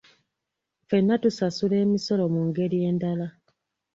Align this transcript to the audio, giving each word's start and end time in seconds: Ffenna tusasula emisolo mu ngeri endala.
Ffenna 0.81 1.15
tusasula 1.23 1.75
emisolo 1.83 2.23
mu 2.33 2.41
ngeri 2.47 2.77
endala. 2.89 3.27